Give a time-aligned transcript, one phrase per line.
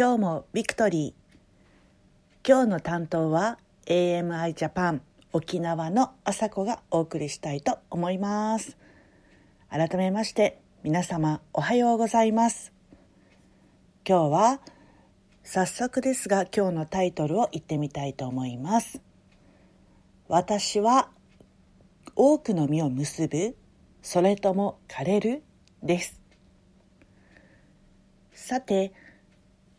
[0.00, 2.48] 今日もビクトリー。
[2.48, 5.02] 今日の担当は AMI ジャパン
[5.34, 8.78] 沖縄の朝子がお送りしたいと思います。
[9.68, 12.72] 改めまして皆様おはようございます。
[14.08, 14.60] 今日は
[15.44, 19.02] 早速ですが今日のタイトルを言ってみたいと思います。
[20.28, 21.10] 私は
[22.16, 23.54] 多くの実を結ぶ
[24.00, 25.42] それとも枯れる？
[25.82, 26.18] です。
[28.32, 28.94] さて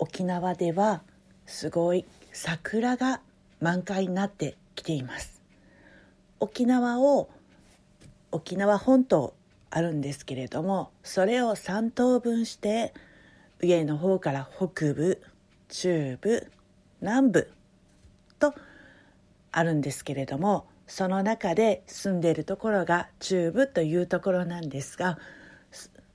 [0.00, 1.02] 沖縄では
[1.46, 3.20] すごい桜が
[3.60, 5.42] 満開になってきています。
[6.40, 7.28] 沖縄を
[8.32, 9.34] 沖縄本島
[9.68, 12.94] あるんですけれどもそれを3等分して
[13.60, 15.20] 上の方から北部
[15.68, 16.50] 中部
[17.02, 17.50] 南部
[18.38, 18.54] と
[19.52, 25.18] あるんですけれどもその中で住んでいるところが中部というところなんですが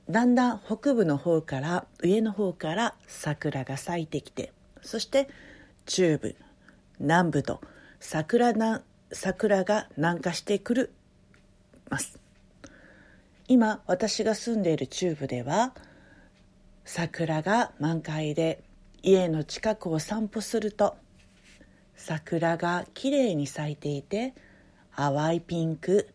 [0.09, 5.27] だんだん北部の方から上の方から桜が咲いてきてそして
[5.85, 6.35] 中部
[6.99, 7.61] 南部と
[7.99, 10.93] 桜な桜が南下してくる
[11.89, 12.19] ます。
[13.47, 15.73] 今私が住んでいる中部では
[16.83, 18.63] 桜が満開で
[19.03, 20.95] 家の近くを散歩すると
[21.95, 24.33] 桜がきれいに咲いていて
[24.95, 26.09] 淡いピンク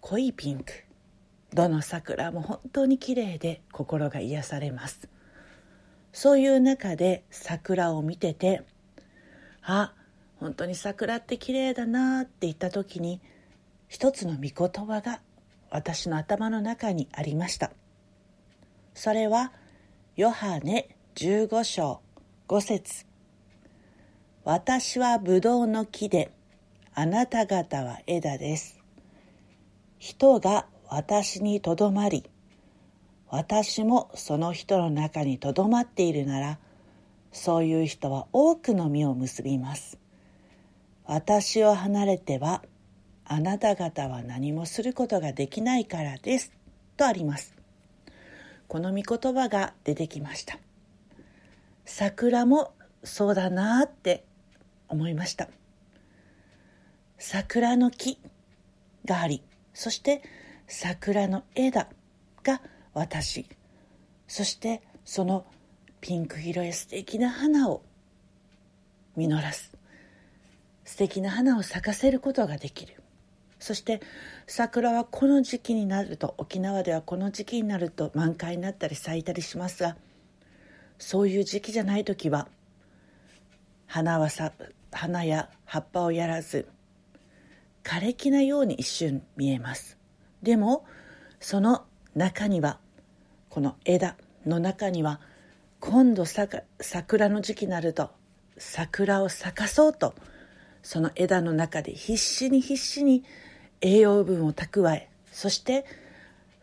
[0.00, 0.72] 濃いピンク
[1.52, 5.08] どの桜も本当に綺麗で心が癒されます。
[6.12, 8.62] そういう中で桜を見てて
[9.62, 9.94] あ
[10.38, 13.20] 本当に桜って綺麗だなって言った時に
[13.88, 15.20] 一つの御言葉が
[15.70, 17.70] 私の頭の中にありました。
[18.94, 19.52] それは
[20.16, 22.00] ヨハネ15章
[22.48, 23.06] 5節。
[24.44, 26.32] 私はブドウの木で
[26.94, 28.80] あなた方は枝です。
[29.98, 32.28] 人が私にとどまり
[33.28, 36.58] 私もその人の中にとどまっているなら
[37.30, 39.98] そういう人は多くの実を結びます。
[41.04, 42.64] 私を離れては
[43.24, 46.52] あなた方は何もすることができないからです
[46.96, 47.54] とあります。
[48.66, 50.58] この御言葉が出てきました。
[51.84, 52.74] 桜も
[53.04, 54.24] そうだなって
[54.88, 55.48] 思いました。
[57.16, 58.18] 桜の木
[59.04, 60.22] がありそして
[60.72, 61.88] 桜の枝
[62.44, 62.62] が
[62.94, 63.46] 私。
[64.28, 65.44] そしてその
[66.00, 67.82] ピンク色や素敵な花を
[69.16, 69.76] 実らす。
[70.84, 73.02] 素敵な花を咲かせることができる。
[73.58, 74.00] そして
[74.46, 79.96] 桜はこの時期になると沖縄ではこの時期になると満開になったり咲いたりしますが
[80.98, 82.48] そういう時期じゃない時は
[83.86, 84.52] 花はさ
[84.90, 86.68] 花や葉っぱをやらず
[87.84, 89.99] 枯れ木なように一瞬見えます。
[90.42, 90.84] でも
[91.40, 91.84] その
[92.14, 92.78] 中には
[93.48, 95.20] この枝の中には
[95.80, 98.10] 今度桜の時期になると
[98.58, 100.14] 桜を咲かそうと
[100.82, 103.24] その枝の中で必死に必死に
[103.80, 105.84] 栄養分を蓄えそして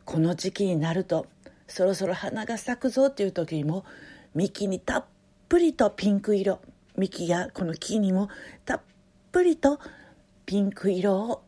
[0.05, 1.27] この時期になると
[1.67, 3.85] そろそろ花が咲くぞという時にも
[4.33, 5.05] 幹にたっ
[5.49, 6.59] ぷりとピンク色
[6.95, 8.29] 幹やこの木にも
[8.65, 8.81] たっ
[9.31, 9.79] ぷりと
[10.45, 11.43] ピンク色を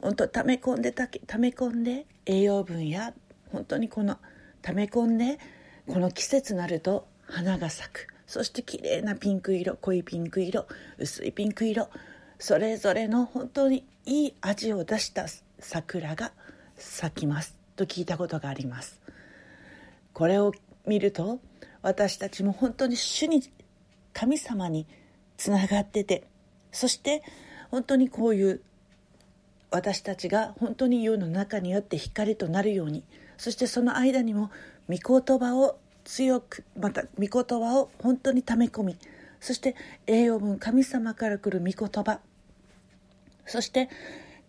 [0.00, 3.12] 本当溜め込んでた溜め込んで栄養分や
[3.52, 4.18] 本当にこの
[4.62, 5.38] 溜め込んで
[5.86, 8.06] この季節になると花が咲く。
[8.26, 10.66] そして綺麗なピンク色濃いピンク色
[10.98, 11.88] 薄いピンク色
[12.38, 15.26] それぞれの本当にいい味を出した
[15.58, 16.32] 桜が
[16.76, 17.56] 咲きます。
[17.76, 19.00] と聞いたことがあります。
[20.12, 20.52] これを
[20.86, 21.40] 見ると
[21.82, 23.42] 私たちも本当に主に
[24.12, 24.86] 神様に
[25.36, 26.24] つながってて
[26.72, 27.22] そして
[27.70, 28.60] 本当にこういう
[29.70, 33.04] 私たちが本当に世の中によって光となるように
[33.38, 34.50] そしてその間にも
[34.88, 38.96] 御言葉を強くまた御言葉を本当に溜め込み
[39.40, 39.76] そして
[40.06, 42.20] 栄養分神様から来る御言葉
[43.46, 43.88] そして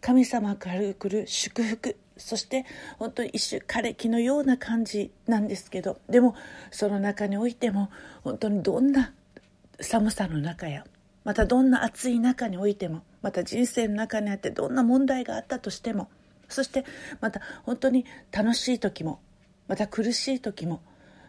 [0.02, 2.66] 神様から来る祝福そして
[2.98, 6.36] 本当に一種枯れ木のような感じなんですけどでも
[6.72, 7.90] その中においても
[8.24, 9.14] 本当にどんな
[9.80, 10.86] 寒さの中や
[11.24, 16.10] またどんな暑い中においてもまた人生の中にあってどんな問題があったとしても
[16.50, 16.86] そして
[17.20, 19.22] また本当に楽しい時も
[19.68, 20.82] また苦しい時も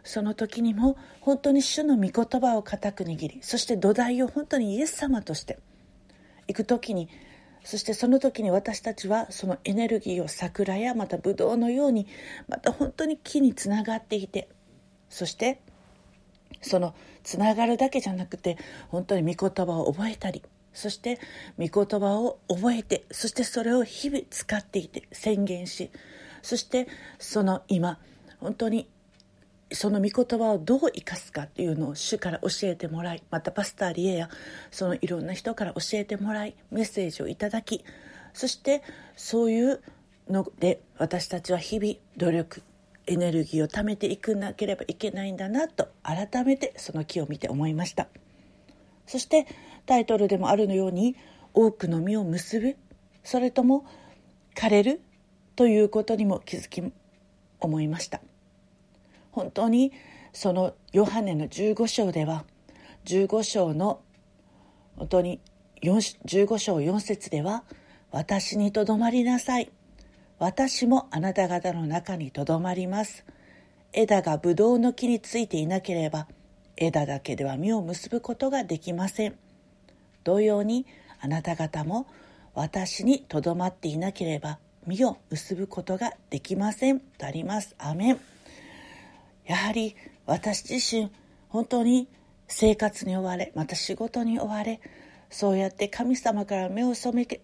[0.05, 5.59] その時にも本当に主の御言葉を固く握りそして土台を本当にイエス様として
[6.49, 7.09] 行く時に
[7.65, 12.09] そしてその時に私たちはそのエネルギーを桜やまたブドウのように
[12.49, 14.49] また本当に木につながっていて
[15.09, 15.61] そして
[16.63, 18.57] そのつながるだけじゃなくて
[18.89, 20.43] 本当に御言葉を覚えたり
[20.73, 21.21] そして
[21.59, 25.91] 御言葉を覚えてそしてそれを日々使っていて宣言し
[26.43, 26.89] そして
[27.19, 27.99] その今
[28.41, 28.89] 本当に
[29.71, 34.29] その御言葉をどう生かすかっていうのを主から教えてもらいまたパスターリエや
[34.71, 37.85] そのいろんな人から教えてもらいメッセージをいただき
[38.35, 38.83] そして
[39.17, 39.81] そういう
[40.29, 42.63] ので私たちは日々努力
[43.07, 48.09] エネルギーを貯めていくなければいけないんだなと改めてその木を見て思いました。
[49.07, 49.47] そして
[49.87, 51.17] タイトルでもあるのように
[51.55, 52.77] 多くの実を結ぶ
[53.25, 53.85] それとも
[54.55, 55.01] 枯れる
[55.57, 56.83] ということにも気づき
[57.61, 58.21] 思いました。
[59.33, 59.93] 本当に
[60.33, 62.45] そのヨハネの15章では
[63.05, 64.01] 15章の
[64.97, 65.41] 本当に
[65.83, 67.65] 15章4節では
[68.13, 69.71] 「私にとどまりなさい」
[70.43, 73.25] 「私もあなた方の中にとどまります」
[73.95, 76.27] 「枝がブドウの木についていなければ
[76.77, 79.39] 枝だけでは実を結ぶことができません」
[80.25, 80.85] 同様に
[81.21, 82.09] あなた方も
[82.55, 86.99] 私にとどまっていなければ実を結ぶことができません。
[86.99, 87.77] とあります。
[87.79, 88.21] アメン。
[89.47, 89.95] やはり
[90.27, 91.13] 私自身
[91.51, 92.09] 本当に
[92.49, 94.81] 生活に追われまた仕事に追われ
[95.31, 97.43] そうやって神様から目を背け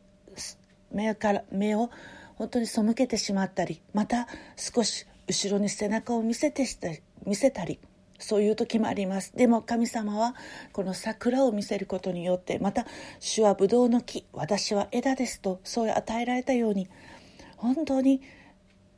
[0.90, 1.90] 目から目を
[2.38, 7.80] 本当に背けてしまったりまた少し後ろに背中を見せてして見せたり
[8.18, 9.36] そういう時もあります。
[9.36, 10.34] でも神様は
[10.72, 12.86] この桜を見せることによってまた
[13.20, 16.88] 主はブドウの木私は枝ですとそう与えられたように
[17.56, 18.22] 本当に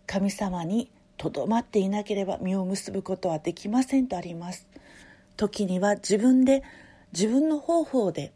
[0.07, 4.69] 神様にとどまっていなければ実を結ぶことはできませんとあります。
[5.37, 6.63] 時には自分で
[7.13, 8.33] 自分の方法で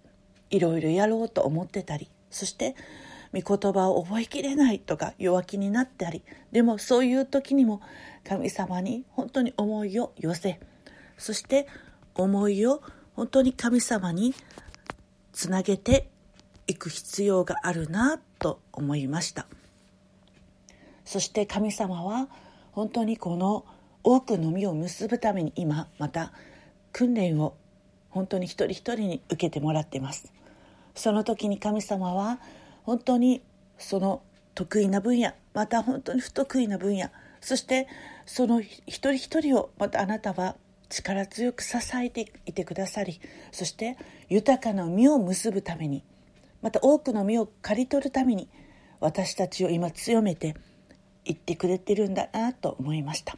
[0.51, 2.75] いろいろやろうと思ってたりそして
[3.35, 6.23] 御言葉を覚えきれないとか弱気になったり
[6.53, 7.81] でもそういう時にも
[8.23, 10.61] 神様に本当に思いを寄せ
[11.19, 11.67] そして
[12.15, 12.83] 思いを
[13.15, 14.35] 本当に神様に
[15.33, 16.09] つなげて
[16.67, 19.47] いく必要があるなと思いました。
[21.05, 22.29] そして神様は
[22.73, 23.65] 本当にこの
[24.03, 26.33] 多くの実を結ぶために今また
[26.93, 27.57] 訓練を
[28.11, 30.33] 本当に一人一人に受けてもらっています
[30.95, 32.39] その時に神様は
[32.85, 33.43] 本当に
[33.77, 34.23] その
[34.55, 37.09] 得意な分野また本当に不得意な分野
[37.41, 37.89] そして
[38.25, 40.57] その一人一人をまたあなたは
[40.89, 43.21] 力強く支えていてくださり
[43.51, 43.97] そして
[44.29, 46.05] 豊かな実を結ぶために
[46.63, 48.49] また多くの実を刈り取るために
[49.01, 50.55] 私たちを今強めて
[51.25, 53.37] 言ってくれてるんだなと思いました。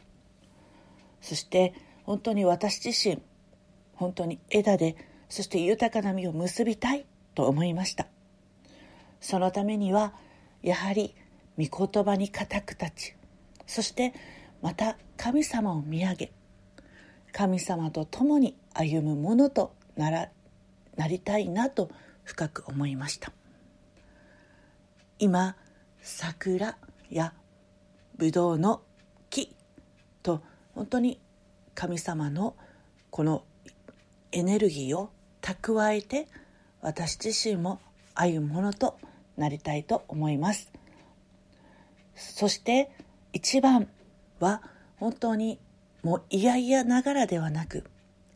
[1.21, 1.73] そして
[2.03, 3.21] 本当に私自身
[3.95, 4.95] 本当に枝で
[5.27, 7.05] そして豊かな実を結びたい
[7.35, 8.07] と思いました。
[9.19, 10.13] そのためには
[10.61, 11.15] やはり
[11.57, 13.15] 御言葉に固く立ち
[13.65, 14.13] そして
[14.61, 16.31] また神様を見上げ
[17.31, 20.29] 神様と共に歩むものとなら
[20.95, 21.89] なりたいなと
[22.23, 23.31] 深く思いました。
[25.19, 25.55] 今
[26.01, 26.77] 桜
[27.09, 27.33] や
[28.17, 28.81] ブドウの
[29.29, 29.55] 木
[30.23, 30.41] と
[30.73, 31.19] 本当に
[31.75, 32.55] 神様の
[33.09, 33.43] この
[34.31, 35.11] エネルギーを
[35.41, 36.27] 蓄えて
[36.81, 37.79] 私自身も
[38.19, 38.97] 歩むものと
[39.37, 40.71] なりたいと思います。
[42.15, 42.89] そして
[43.31, 43.87] 一番
[44.39, 44.61] は
[44.97, 45.59] 本当に
[46.01, 47.83] もう嫌々ながらではなく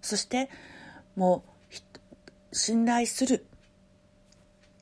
[0.02, 0.50] そして
[1.16, 1.44] も
[2.52, 3.46] う信頼する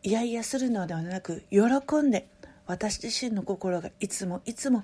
[0.03, 1.59] 嫌々するのではなく喜
[2.03, 2.27] んで
[2.65, 4.83] 私自身の心がいつもいつも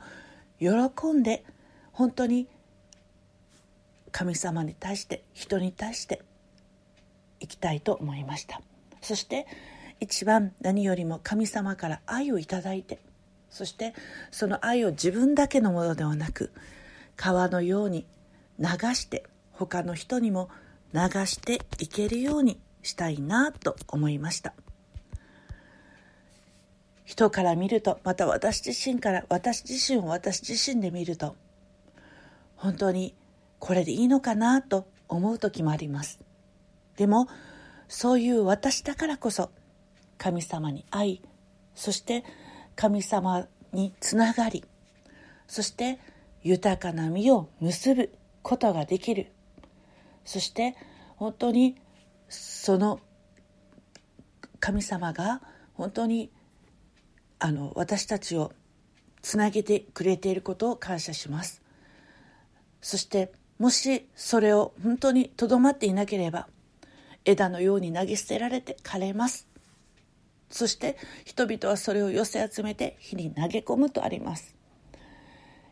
[0.59, 0.67] 喜
[1.13, 1.43] んで
[1.91, 2.47] 本当に
[4.11, 6.21] 神様に対して人に対して
[7.39, 8.61] いきたいと思いました。
[9.01, 9.45] そして
[9.99, 12.99] 一番何よりも神様から愛をいただいて
[13.49, 13.93] そして
[14.31, 16.51] その愛を自分だけのものではなく
[17.15, 18.05] 川のように
[18.59, 20.49] 流して他の人にも
[20.93, 24.53] 流していけるようにしたいなと思いました。
[27.05, 31.35] 人から見るとまた私自身から私自身を私自身で見ると
[32.55, 33.15] 本当に
[33.59, 36.19] これでいいのかなと思う時もあります。
[36.97, 37.27] でも
[37.87, 39.51] そういう私だからこそ
[40.17, 41.21] 神様に会い
[41.73, 42.23] そして
[42.75, 44.63] 神様につながり
[45.47, 45.99] そして
[46.43, 49.31] 豊かな実を結ぶことができる。
[50.23, 50.75] そして
[51.17, 51.75] 本当に
[52.29, 52.99] その
[54.59, 55.41] 神様が
[55.73, 56.31] 本当に
[57.39, 58.53] あの私たちを
[59.21, 61.63] つなげてくれていることを感謝します。
[62.81, 66.47] そしてもしそれを本当にとどまっていなければ
[67.23, 69.47] 枝のように投げ捨てられて枯れます。
[70.49, 74.55] そして人々はそれを寄せ集めて火に投げ込むとあります。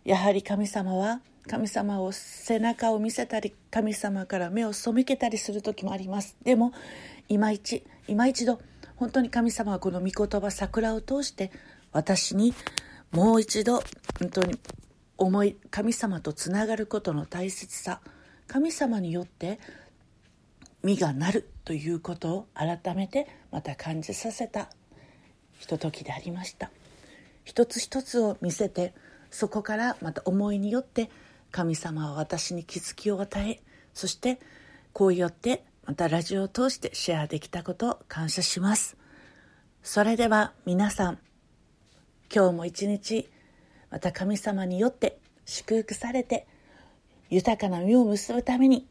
[0.03, 6.35] やはり神様は神様を背中を見せたり神様から目を背けたりする時もあります。
[6.43, 6.73] でも
[7.29, 8.59] 今一今一度
[8.95, 11.51] 本当に神様はこの御言葉桜を通して
[11.91, 12.53] 私に
[13.11, 13.83] もう一度
[14.19, 14.59] 本当に
[15.17, 18.01] 思い神様とつながることの大切さ
[18.47, 19.59] 神様によって
[20.83, 21.49] 実がなる。
[21.65, 24.69] ということを改めてまた感じさせた
[25.59, 26.71] ひとときでありました。
[27.45, 28.93] 一つ一つを見せて
[29.31, 31.09] そこからまた思いによって
[31.51, 33.59] 神様は私に気づきを与え
[33.93, 34.39] そして
[34.91, 38.97] こうよってまたラジオを通してシェアできたことを感謝します。
[39.81, 41.19] それでは皆さん
[42.33, 43.29] 今日も一日
[43.91, 46.47] また神様によって祝福されて
[47.29, 48.87] 豊かな実を結ぶために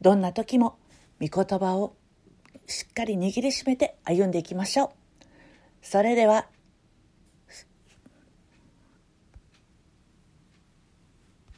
[0.00, 0.76] どんな時も
[1.22, 1.94] 御言葉を
[2.66, 4.90] しっかり握りしめて歩んでいきましょう。
[5.80, 6.48] それでは